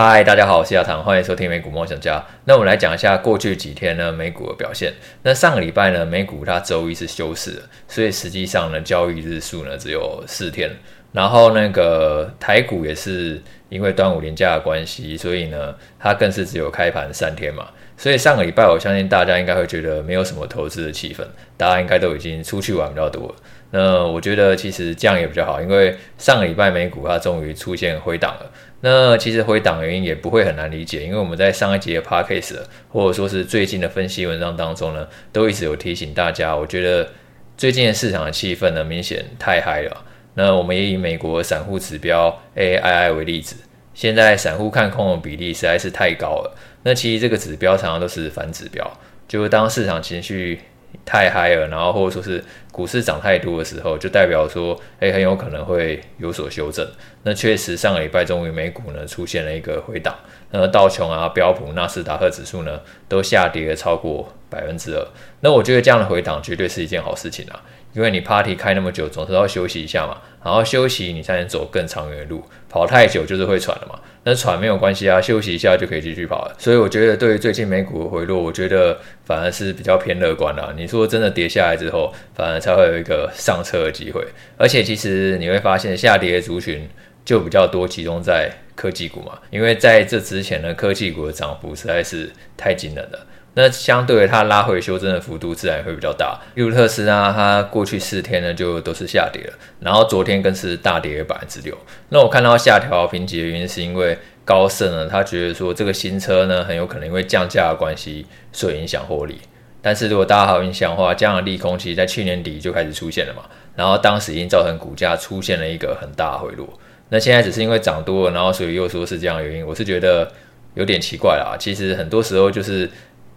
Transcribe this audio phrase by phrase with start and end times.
[0.00, 2.24] 嗨，大家好，我是亚堂，欢迎收听美股梦想家。
[2.44, 4.94] 那我们来讲一下过去几天呢美股的表现。
[5.24, 10.70] 那上个礼拜呢美股它周一是休市，所以实际上呢交易日数呢只有四天。
[11.12, 17.66] 然后那个台股也是因为端午连假的关系，所以呢它更是只有开盘三天嘛。
[17.96, 21.22] 所以上个礼拜我相信大家应该会觉得没有什么投资的气氛，
[21.56, 23.34] 大家应该都已经出去玩比较多了。
[23.70, 28.50] 那我觉得其实这样也比较好，因为上个礼拜美股它终于出现回档了。
[28.80, 36.54] 那其实回档原因也不会很难理解，因为我们在上一集的 podcast 或者说是最近的分析文章当中呢，都一直有提醒大家。
[36.54, 37.08] 我觉得
[37.56, 40.04] 最近的市场的气氛呢，明显太嗨了。
[40.38, 43.56] 那我们也以美国散户指标 AII 为例子，
[43.92, 46.56] 现在散户看空的比例实在是太高了。
[46.84, 48.88] 那其实这个指标常常都是反指标，
[49.26, 50.60] 就是当市场情绪
[51.04, 56.88] 太嗨了，然后或者说是股市涨太多的时候，就代表说，诶，很有可能会有所修正。
[57.24, 60.14] 那确实，上个礼拜终于美股呢出现了一个回档，
[60.52, 65.04] 那道琼啊、标普、纳斯达克指数呢都下跌了超过百分之二。
[65.40, 67.60] 那我觉得这样的回档绝对是一件好事情啊。
[67.98, 72.40] 因为你 party 开那么久，总是要休息一下嘛，然后休息你才能走更长远的路。
[72.68, 76.54] 跑太久就是会喘的嘛，那喘没有关系啊，休息一下就可以继续跑了。
[76.60, 80.72] 所以我觉得对于最近美股的回落，我觉得反而是比较偏乐观的。
[80.76, 84.24] 你说真的跌下来之后，反而才会有一个上车的机会。
[84.56, 86.88] 而且其实你会发现下跌的族群
[87.24, 93.26] 就比较多，集中在科技股嘛，因为在这之前呢，科技股的涨幅实在是太惊人了。
[93.58, 101.76] 那相对于它拉回修正的幅度自然会比较大，例如特斯拉，它过去四天呢就都是下跌了，然后昨天更是大跌百分之六。
[102.10, 109.40] 那我看到下调评级的原因是因为高盛呢，他觉得说这个新车呢很有可能因为降价的关系，所以影响获利。
[109.82, 113.42] 但是如果大家好印象的话，这样的利空其实在去年底就开始出现了嘛，
[113.74, 116.78] 然后当时已经造成股价出现了一个很大的回落。
[117.08, 120.30] 那现在只是因为涨多了，然后所以又说是这样的原因，我是觉得
[120.74, 121.56] 有点奇怪啦。
[121.58, 122.88] 其实很多时候就是。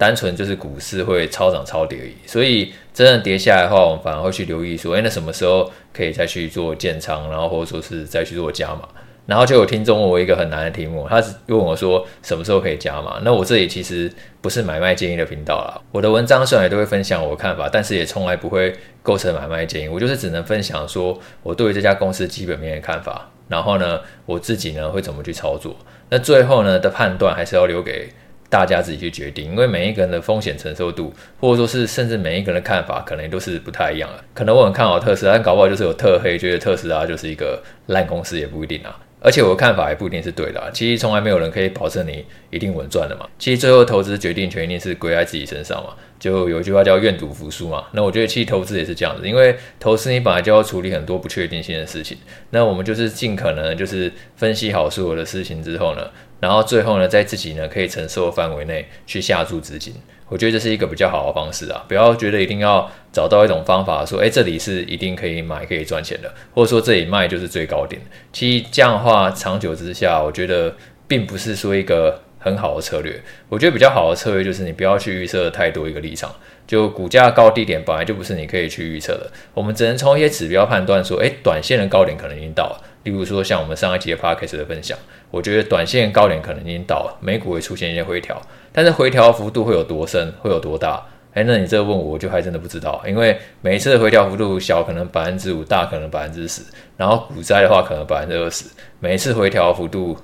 [0.01, 8.89] 单纯就是股市会超涨超跌而已，所以真的跌下来的话，我们反而会去留意说，诶，那什么时候可以再去做建仓，然后或者说是再去做加码。
[9.27, 13.21] 然后就有听众问我一个很难的题目，他问我说什么时候可以加码？
[13.23, 14.11] 那我这里其实
[14.41, 18.73] 不是买卖建议的频道啦，我的文章虽然也都会分享我看法，但是也从来不会
[19.03, 25.75] 构成买卖建议，我就是只能分享说我对于这家公司基本面的看法，然后呢，我自己呢会怎么去操作，
[26.09, 28.09] 那最后呢的判断还是要留给。
[28.51, 34.21] 大家自己去决定，因为每一个人的风险承受度，或者说是甚至每一个人的看法，可能都是不太一样的。
[34.33, 38.99] 可能我很看好特斯拉，但搞不好就是有特黑，觉得特斯拉就是一个烂公司，也不一定啊。
[39.23, 40.67] 而且我的看法也不一定是对的啊。
[40.73, 43.25] 其实从来没有人可以保证你一定稳赚的嘛。
[43.37, 45.93] 其实最后投资决定权一定是归在自己身上嘛。
[46.19, 47.85] 就有一句话叫愿赌服输嘛。
[47.93, 52.17] 那我觉得其实投资也是这样子，因为投资你本来就要处理很多不确定性的事情。
[52.49, 56.07] 那我们就是尽可能就是分析好所有的事情之后呢。
[56.39, 59.93] 然后最后呢，在自己呢可以承受的范围内去下注资金，
[60.31, 61.83] 我觉得这是一个比较好的方式啊。
[61.89, 68.01] 不要觉得一定要找到一种方法说，哎，这里是一定可以买可以赚钱的，或者说这里卖就是最高点。
[68.31, 70.73] 其实这样的话，长久之下，我觉得
[71.05, 73.21] 并不是说一个很好的策略。
[73.49, 76.33] 我觉得比较好的策略就是你不要去预设太多一个立场，
[76.65, 79.29] 就股价高低点本来就不是你可以去预测的。
[79.53, 82.81] 我们只能从一些指标判断说，哎，短线的高点可能已经到了。
[83.03, 84.97] 例如说，像我们上一集的 podcast 的分享，
[85.31, 88.39] 我觉得短线高点可能已经到了，美股会出现一些回调，
[88.71, 91.03] 但是回调幅度会有多深，会有多大？
[91.33, 96.61] 诶，那你这个问我，我就还真的不知道，因为每一次的回调幅度小可能百分之五，大可能百分之十，
[96.97, 98.65] 然后股灾的话可能百分之二十，
[98.99, 100.17] 每一次回调幅度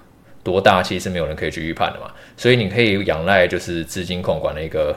[0.43, 4.95] 多大，其实是没有人可以去预判的嘛，所以你可以仰赖就是资金控管的一个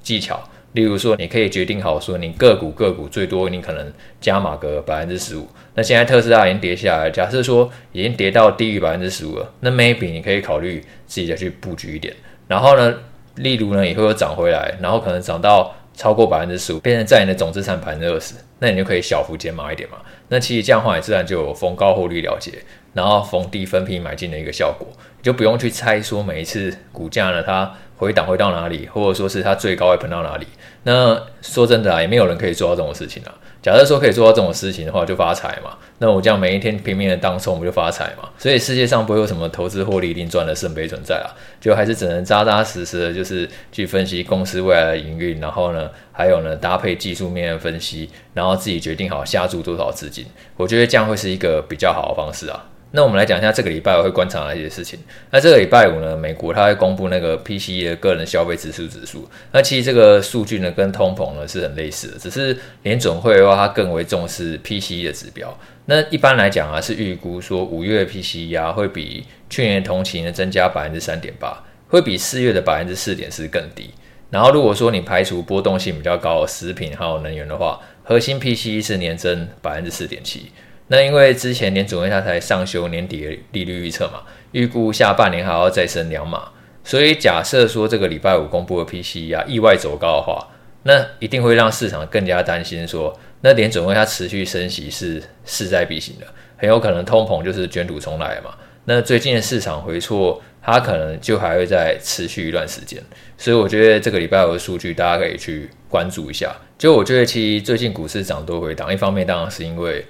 [0.00, 0.40] 技巧。
[0.72, 5.48] 例如说，你可以决定好说，你个股个股最多你可能加码个百分之十五。
[5.74, 12.14] 那现在特斯拉已经跌下来，假设说已经跌到低于百分之十五了，那 maybe 你可以考虑自己再去布局一点。
[12.46, 12.94] 然后呢，
[13.34, 19.96] 例如呢，以后又涨回来，然后可能涨到超过百分之十五，变成在你的总资产百分之二十，那你就可以小幅减码一点嘛。
[20.28, 22.52] 那其实这样的话，也自然就有逢高获利了结，
[22.94, 24.86] 然后逢低分批买进的一个效果，
[25.18, 27.74] 你就不用去猜说每一次股价呢它。
[28.00, 30.46] 回档回到哪里，或者说是它最高会喷到哪里？
[30.84, 33.34] 那说真的啊，也没有人可以做到这种事情啊。
[33.60, 35.76] 假设说可以做到这种事情的话，就发财嘛。
[35.98, 38.30] 那我这样每一天拼命的当冲，我就发财嘛。
[38.38, 41.28] 所以世界上不会有什么投资获利一定赚的圣杯存在啊，
[41.60, 50.24] 就还是只能扎扎实实的，就是去分析公司未来的营运，然后呢，还有呢搭配技术面分析，然后自己决定好下注多少资金。
[50.56, 52.64] 我觉得这样会是一个比较好的方式啊。
[52.92, 54.98] 那我们来讲一下这个礼拜我会观察哪些事情。
[55.30, 59.28] 那这个礼拜五呢，美国它会公布那个 PCE 的个人消费支出指数。
[59.52, 65.56] 那其实这个数据呢，跟通膨呢是很类似的，只是联准会的话，它更为重视 PCE 的指标。
[65.86, 73.90] 那一般来讲啊，是预估说五月 PCE 啊会比去年同期呢增加百分之三点八，会比四月的百分之四点四更低。
[74.30, 80.50] 然后如果说你排除波动性比较高的食品还有能源的话，核心 PCE 是年增百分之四点七。
[80.92, 86.48] 那因为之前联准会它才上修年底的利率预测嘛，预估下半年还要再升两码，
[86.82, 90.48] 所以假设说这个礼拜五公布的 PCE 啊意外走高的话，
[90.82, 96.26] 那一定会让市场更加担心说，那联准会它持续升息是势在必行的，
[96.56, 98.52] 很有可能通膨就是卷土重来嘛。
[98.86, 103.00] 那最近的市场回挫，它可能就还会再持续一段时间，
[103.38, 106.52] 所以我觉得这个礼拜五的数据大家可以去关注一下。
[106.76, 110.04] 就我觉得其实最近股市涨多回档，一方面当然是因为。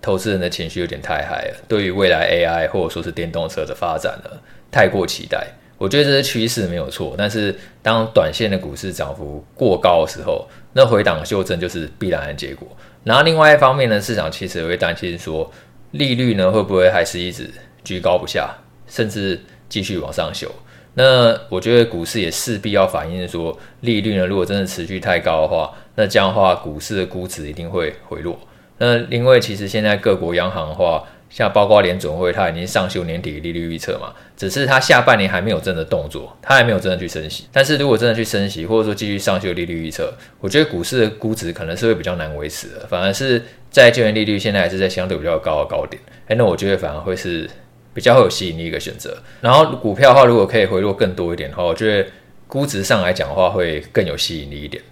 [0.00, 4.30] 投资人的情绪有点太嗨了，对于未来 AI 或者说是电动车的发展呢，
[4.70, 5.46] 太过期待。
[5.76, 12.66] 我觉得这是趋势没有错，但是当短线的股市涨幅过高的时候，那回档修正就是必然的结果。
[13.04, 15.48] 然后另外一方面呢，市场其实也会担心说，
[15.92, 17.48] 利率呢会不会还是一直
[17.84, 18.52] 居高不下，
[18.88, 20.50] 甚至继续往上修？
[20.94, 28.36] 那我觉得股市也势必要反映说，利率呢如果真的持续太高的话，那这样的话股市的估值一定会回落。
[28.78, 37.44] 那因为其实现在各国央行的话，像包括联准会，它已经上修年底利率预测嘛，只是它下半年还没有真的动作，它还没有真的去升息。
[37.52, 47.50] 但是如果真的去升息，或者说继续上修利率预测，我觉得股市的估值可能是会比较难维持的，反而是债券利率现在还是在相对比较高的高点，哎，那我觉得反而会是
[47.92, 49.18] 比较会有吸引力一个选择。
[49.40, 52.08] 然后股票的话，如果可以回落更多一点的话，我觉得
[52.46, 54.82] 估值上来讲的话会更有吸引力一点。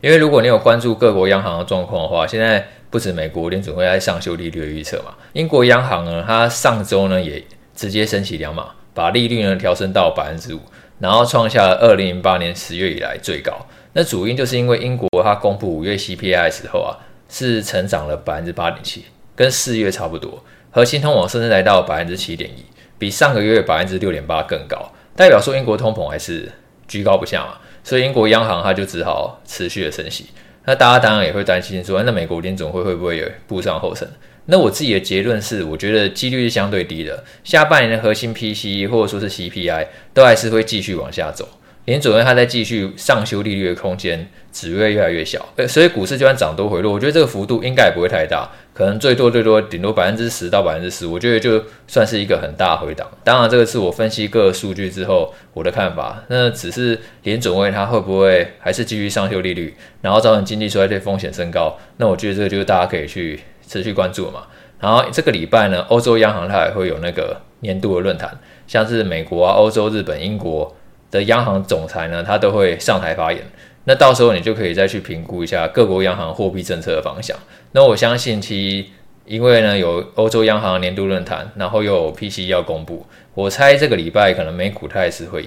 [0.00, 7.42] 因为如果你有关注各国央行的状况的话，现在不止美国联准会在上修利率的预测嘛，英国央行呢，它上周呢也
[7.74, 10.60] 直接升息两码，把利率呢调升到百分之五，
[10.98, 13.66] 然后创下了二零零八年十月以来最高。
[13.94, 17.00] 那主因就是因为英国它公布五月 CPI 的时候啊，
[17.30, 22.62] 是成长了百分之八点七，跟四月差不多，核心通膨甚至来到百分之七点一，
[22.98, 26.52] 比上个月百分之六点八更高，代表说英国通膨还是
[26.86, 27.54] 居高不下嘛。
[27.82, 30.26] 所以英国央行它就只好持续的升息，
[30.64, 34.08] 那大家当然也会担心说，那美国联总会会不会有步上后尘？
[34.46, 41.48] 那我自己的结论是，我觉得几率是相对低的，下半年的核心 PCE 或者说是 CPI 都还是会继续往下走。
[41.84, 53.08] 联准会它在继续上修利率的空间只会越来越小，所以股市就算涨多回落，我觉得这个幅度应该也不会太大，可能最多最多顶多百分之十到百分之十，我觉得就算是一个很大回档。
[53.24, 56.22] 当然，这个是我分析各个数据之后我的看法。
[56.28, 61.76] 那只是联准会它会不会还是继续上修利率，然后造成经济衰退风险升高？
[61.96, 64.44] 那我觉得这个就是大家可以去持续关注嘛。
[64.78, 68.38] 然后这个礼拜呢，欧洲央行它也会有那个年度的论坛，
[68.68, 70.76] 像是美国啊、欧洲、日本、英国。
[71.12, 73.40] 的央行总裁呢，他都会上台发言。
[73.84, 77.36] 那到时候你就可以再去评估一下各国央行货币政策的方向。
[77.72, 78.90] 那我相信，其
[79.24, 85.44] 因为呢有欧洲央行年度论坛，然后又有 PCE 要公布，我猜这个礼拜可能美股它也是会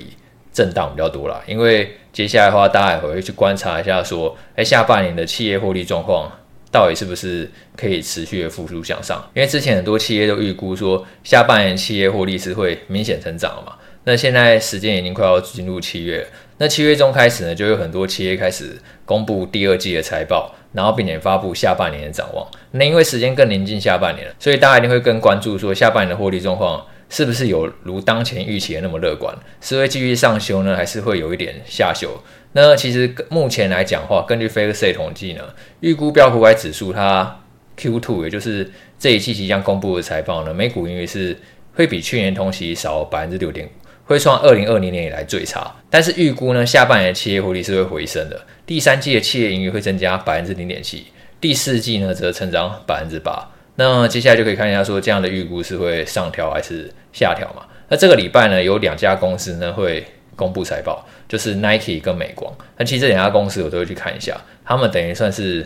[0.53, 1.41] 震荡比较多啦。
[1.47, 6.31] 因为接下来的话，大家也会去观察一下，说，哎，下半年的企业获利状况
[6.71, 9.25] 到底是不是可以持续的复苏向上？
[9.33, 13.73] 因为之前很多企业都预估说，下半年企业获利是会明显成长嘛。
[14.05, 16.25] 那现在时间已经快要进入七月，
[16.59, 22.47] 那七月中开始呢，就有很多企业开始公布第二季的财报，然后并且发布下半年的展望。
[22.71, 32.21] 那因为时间更临近下半年了，所以大家一定会更关注说下半年的获利状况是不是有如当前预期的那么乐观，是会继续上修呢，还是会有一点下修？
[32.51, 35.41] 那其实目前来讲话，根据 FactSet 统计呢，
[35.79, 37.39] 预估标普五百指数它
[37.75, 41.35] Q2 也就是这一季即将公布的财报呢，每股盈余是
[41.73, 43.67] 会比去年同期少百分之六点。
[44.05, 51.07] 会创二零二零年以来最差，但是预估呢，下半年的企业获利是会回升的，第三季的企业盈余会增加百分之零点七，
[51.41, 53.51] 第四季呢则成长百分之八。
[53.75, 57.65] 那接下来就可以看一下说这样的预估是会上调还是下调嘛？
[57.89, 62.53] 那这个礼拜呢有两家公司呢会公布财报，就是 Nike 跟美光。
[62.77, 65.65] 那其实这两家公司我都会去看一下，他们等于算是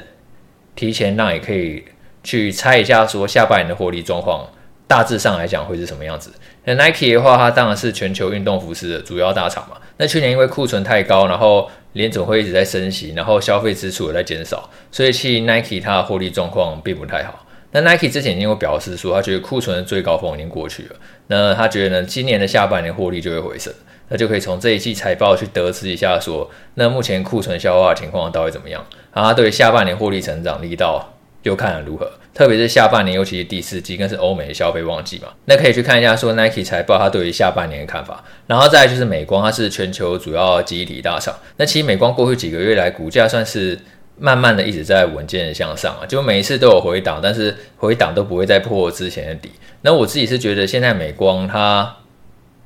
[0.75, 1.83] 提前让你可以
[2.23, 4.47] 去猜一下说下半年的获利状况。
[4.89, 6.31] 大致上来讲会是什么样子？
[6.63, 9.77] 那 Nike 的话，它当然是全球运动服饰的主要大厂嘛。
[9.97, 17.45] 那去年因为库存太高，然后联总会一直在升息，然后消费支出也在减少，所以其实 Nike 它的获利状况并不太好。
[17.71, 20.95] 那 Nike 之前已经有表示说，他觉得库存的最高峰已经过去了。
[21.27, 23.71] 那他觉得呢，今年的下半年获利就会回升，
[24.07, 28.83] 那就可以从这一季财报去得知一下说，那目前库存消化的情况到底怎么样？
[29.13, 32.11] 然后他对下半年获利成长力道又看如何？
[32.33, 35.27] 特别是下半年，尤其是第四季，更是欧美的消费旺季嘛。
[35.45, 38.23] 那可以去看一下说 Nike 财报，它对于下半年的看法。
[38.47, 41.35] 然后再就是美光，它是全球主要记忆体大厂。
[41.57, 43.77] 那其实美光过去几个月来股价算是
[44.17, 49.51] 慢慢的一直在稳健的向上啊，就每一次都有回档，但是回档都不会再破之前的底。
[49.81, 51.97] 那我自己是觉得现在美光它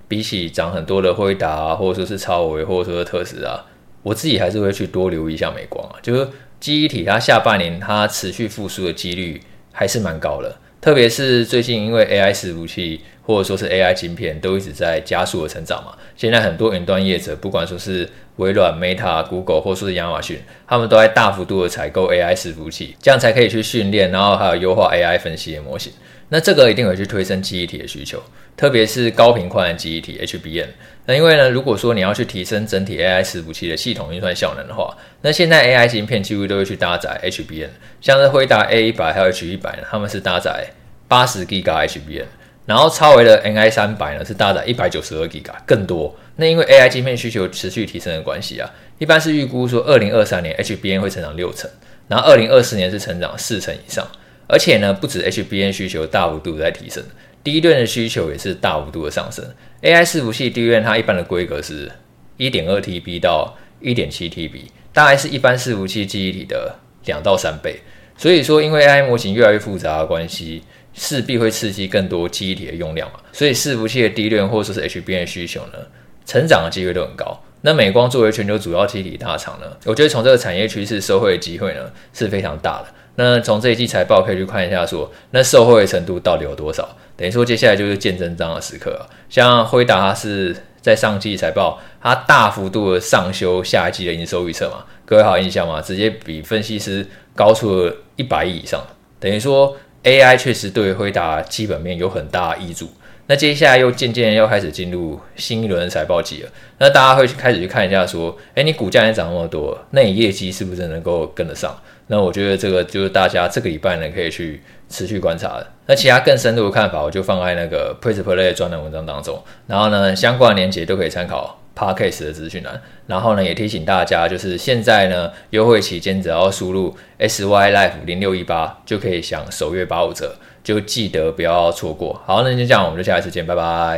[0.08, 3.64] 比起涨很多的辉达啊，或者说是超维，或者说是特斯拉，
[4.04, 6.28] 我自己还是会去多留意一下美光啊，就是
[6.64, 9.38] 记忆体它下半年它持续复苏的几率
[9.74, 10.56] 还是蛮高的。
[10.80, 25.92] 特别是最近，因为 AI 伺服器或者说是 AI 晶片都一直在加速的成长嘛，现在很多云端业者，不管说是微软、Meta、Google 或说是亚马逊，他们都在大幅度的采购 AI 伺服器，这样才可以去训练，然后还有优化 AI 分析的模型。
[26.30, 28.24] 那这个一定会去推升记忆体的需求，
[28.56, 30.70] 特别是高频宽的记忆体 HBM。
[31.06, 37.70] 那因为呢，如果说你要去提升整体 AI 伺服器的系统运算效能的话，那现在 AI 晶片几乎都会去搭载 HBN，
[38.00, 40.66] 像是辉达 A100 还有 H100 呢，他们是搭载
[41.08, 42.26] 八十 G 卡 HBM，
[42.66, 46.16] 然后超维的 NI 三百呢是搭载一百九十二 G 卡，更多。
[46.38, 51.70] 那因为 AI 晶片需求持续提升的关系啊，一般是预估说二零二三年 HBN 会成长六成，
[52.08, 54.08] 然后二零二四年是成长四成以上。
[54.46, 57.04] 而且呢，不止 HBN 需求大幅度在提升
[57.44, 59.44] ，DRAM 的需求也是大幅度的上升。
[59.82, 61.92] AI 伺服器 DRAM 它一般的规格是
[62.38, 64.62] 一点二 TB 到一点七 TB，
[64.94, 67.80] 大概是一般伺服器记忆体的两到三倍。
[68.18, 73.20] 所以说，因为 AI 模型越来越复杂的关系，势必会刺激更多记忆体的用量嘛。
[73.32, 75.80] 所以伺服器的 DRAM 或者说是 HBM 的需求呢，
[76.26, 77.44] 成长的机会都很高。
[77.62, 82.88] 那美光作为全球主要记忆体大厂呢，我觉得从这个产业趋势收获的机会呢是非常大的。
[83.16, 86.98] 那从这一季财报可以去看一下说，那受惠的程度到底有多少？
[87.16, 89.06] 等于说接下来就是见真章的时刻啊。
[89.30, 94.84] 像辉达，它是在上季财报，它大幅度的上修下一季的营收预测嘛？
[95.06, 95.82] 各位好印象吗？
[95.82, 97.06] 直接比分析师
[97.36, 98.82] 高出了一百亿以上。
[99.20, 102.90] 等于说 AI 确实对辉达基本面有很大的挹注。
[103.26, 106.50] 那接下来又渐渐要开始进入新一轮的财报季了。
[106.80, 111.74] 那大家会开始去看一下说，诶，你股价也涨那么多，那你业绩是不是能够跟得上？
[112.08, 115.68] 那我觉得这个就是大家这个礼拜呢可以去持续观察的。
[115.86, 119.42] 那其他更深入的看法，我就放在那个 Press Play 专栏文章当中。
[119.68, 122.82] 然后呢，相关的连结都可以参考 Podcast 的资讯栏。
[123.08, 132.22] 然后呢，也提醒大家，就是现在呢优惠期间，只要输入 SY Life 零六一八就可以享首月八五折，就记得不要错过。
[132.26, 133.92] 好，那就这样，我们就下一次见，拜拜。